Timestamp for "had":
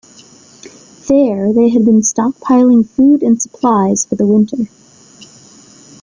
1.69-1.85